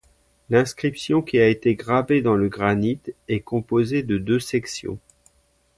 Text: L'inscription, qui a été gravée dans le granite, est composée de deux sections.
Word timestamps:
L'inscription, 0.49 1.21
qui 1.21 1.37
a 1.37 1.47
été 1.47 1.75
gravée 1.75 2.23
dans 2.23 2.33
le 2.33 2.49
granite, 2.49 3.13
est 3.27 3.41
composée 3.41 4.01
de 4.01 4.17
deux 4.17 4.39
sections. 4.39 4.97